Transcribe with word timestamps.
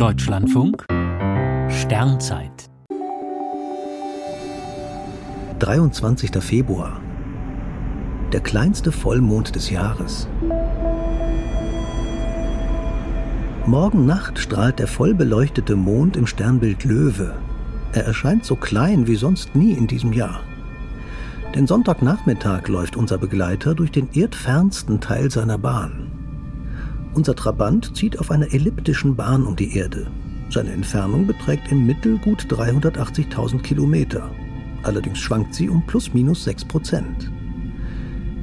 Deutschlandfunk 0.00 0.86
Sternzeit 1.68 2.70
23. 5.58 6.42
Februar 6.42 7.02
Der 8.32 8.40
kleinste 8.40 8.92
Vollmond 8.92 9.54
des 9.54 9.68
Jahres. 9.68 10.26
Morgen 13.66 14.06
Nacht 14.06 14.38
strahlt 14.38 14.78
der 14.78 14.86
vollbeleuchtete 14.86 15.76
Mond 15.76 16.16
im 16.16 16.26
Sternbild 16.26 16.84
Löwe. 16.84 17.34
Er 17.92 18.06
erscheint 18.06 18.46
so 18.46 18.56
klein 18.56 19.06
wie 19.06 19.16
sonst 19.16 19.54
nie 19.54 19.72
in 19.72 19.86
diesem 19.86 20.14
Jahr. 20.14 20.40
Denn 21.54 21.66
Sonntagnachmittag 21.66 22.68
läuft 22.68 22.96
unser 22.96 23.18
Begleiter 23.18 23.74
durch 23.74 23.90
den 23.90 24.08
erdfernsten 24.14 25.02
Teil 25.02 25.30
seiner 25.30 25.58
Bahn. 25.58 26.09
Unser 27.14 27.34
Trabant 27.34 27.96
zieht 27.96 28.18
auf 28.18 28.30
einer 28.30 28.52
elliptischen 28.52 29.16
Bahn 29.16 29.44
um 29.44 29.56
die 29.56 29.76
Erde. 29.76 30.06
Seine 30.48 30.72
Entfernung 30.72 31.26
beträgt 31.26 31.70
im 31.70 31.86
Mittel 31.86 32.18
gut 32.18 32.46
380.000 32.48 33.62
Kilometer. 33.62 34.30
Allerdings 34.82 35.18
schwankt 35.18 35.54
sie 35.54 35.68
um 35.68 35.84
plus 35.86 36.14
minus 36.14 36.44
6 36.44 36.64
Prozent. 36.66 37.30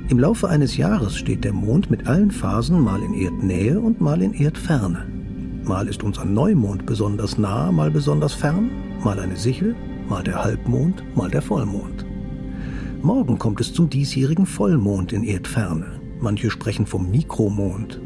Im 0.10 0.20
Laufe 0.20 0.48
eines 0.48 0.78
Jahres 0.78 1.18
steht 1.18 1.44
der 1.44 1.54
Mond 1.54 1.90
mit 1.92 2.08
allen 2.08 2.32
Phasen 2.32 2.80
mal 2.80 3.02
in 3.02 3.14
Erdnähe 3.14 3.80
und 3.80 4.00
mal 4.00 4.22
in 4.22 4.34
Erdferne. 4.34 5.06
Mal 5.64 5.88
ist 5.88 6.04
unser 6.04 6.24
Neumond 6.24 6.86
besonders 6.86 7.38
nah, 7.38 7.72
mal 7.72 7.92
besonders 7.92 8.34
fern, 8.34 8.70
mal 9.04 9.20
eine 9.20 9.36
Sichel, 9.36 9.76
mal 10.08 10.24
der 10.24 10.42
Halbmond, 10.42 11.04
mal 11.16 11.30
der 11.30 11.42
Vollmond. 11.42 12.06
Morgen 13.02 13.38
kommt 13.38 13.60
es 13.60 13.74
zum 13.74 13.90
diesjährigen 13.90 14.46
Vollmond 14.46 15.12
in 15.12 15.24
Erdferne. 15.24 16.00
Manche 16.22 16.50
sprechen 16.50 16.86
vom 16.86 17.12
Mikromond. 17.12 18.00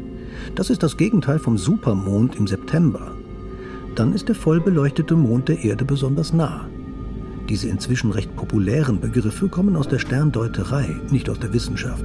Das 0.54 0.70
ist 0.70 0.82
das 0.82 0.96
Gegenteil 0.96 1.38
vom 1.38 1.58
Supermond 1.58 2.36
im 2.36 2.46
September. 2.46 3.12
Dann 3.94 4.12
ist 4.12 4.28
der 4.28 4.34
voll 4.34 4.60
beleuchtete 4.60 5.16
Mond 5.16 5.48
der 5.48 5.62
Erde 5.62 5.84
besonders 5.84 6.32
nah. 6.32 6.66
Diese 7.48 7.68
inzwischen 7.68 8.12
recht 8.12 8.34
populären 8.36 9.00
Begriffe 9.00 9.48
kommen 9.48 9.76
aus 9.76 9.88
der 9.88 9.98
Sterndeuterei, 9.98 10.96
nicht 11.10 11.28
aus 11.28 11.38
der 11.38 11.52
Wissenschaft. 11.52 12.04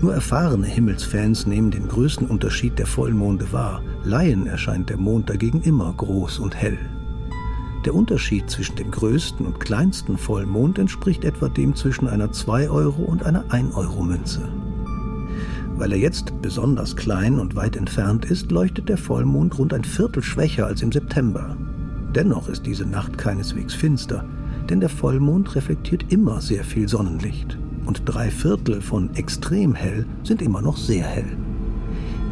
Nur 0.00 0.14
erfahrene 0.14 0.66
Himmelsfans 0.66 1.46
nehmen 1.46 1.72
den 1.72 1.88
größten 1.88 2.28
Unterschied 2.28 2.78
der 2.78 2.86
Vollmonde 2.86 3.52
wahr. 3.52 3.82
Laien 4.04 4.46
erscheint 4.46 4.90
der 4.90 4.96
Mond 4.96 5.28
dagegen 5.28 5.62
immer 5.62 5.92
groß 5.92 6.38
und 6.38 6.54
hell. 6.54 6.78
Der 7.84 7.94
Unterschied 7.94 8.50
zwischen 8.50 8.76
dem 8.76 8.90
größten 8.90 9.46
und 9.46 9.60
kleinsten 9.60 10.18
Vollmond 10.18 10.78
entspricht 10.78 11.24
etwa 11.24 11.48
dem 11.48 11.74
zwischen 11.74 12.06
einer 12.06 12.30
2 12.30 12.70
Euro 12.70 13.02
und 13.02 13.24
einer 13.24 13.44
1 13.50 13.74
Euro 13.74 14.02
Münze. 14.02 14.48
Weil 15.78 15.92
er 15.92 15.98
jetzt 15.98 16.32
besonders 16.42 16.96
klein 16.96 17.38
und 17.38 17.54
weit 17.54 17.76
entfernt 17.76 18.24
ist, 18.24 18.50
leuchtet 18.50 18.88
der 18.88 18.98
Vollmond 18.98 19.56
rund 19.58 19.72
ein 19.72 19.84
Viertel 19.84 20.24
schwächer 20.24 20.66
als 20.66 20.82
im 20.82 20.90
September. 20.90 21.56
Dennoch 22.16 22.48
ist 22.48 22.66
diese 22.66 22.84
Nacht 22.84 23.16
keineswegs 23.16 23.74
finster, 23.74 24.24
denn 24.68 24.80
der 24.80 24.88
Vollmond 24.88 25.54
reflektiert 25.54 26.12
immer 26.12 26.40
sehr 26.40 26.64
viel 26.64 26.88
Sonnenlicht 26.88 27.56
und 27.86 28.02
drei 28.04 28.28
Viertel 28.28 28.82
von 28.82 29.14
extrem 29.14 29.72
hell 29.72 30.04
sind 30.24 30.42
immer 30.42 30.60
noch 30.60 30.76
sehr 30.76 31.04
hell. 31.04 31.36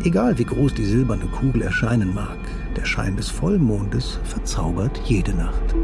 Egal 0.02 0.36
wie 0.38 0.44
groß 0.44 0.74
die 0.74 0.84
silberne 0.84 1.26
Kugel 1.26 1.62
erscheinen 1.62 2.12
mag, 2.14 2.36
der 2.76 2.84
Schein 2.84 3.16
des 3.16 3.30
Vollmondes 3.30 4.18
verzaubert 4.24 5.00
jede 5.04 5.34
Nacht. 5.34 5.74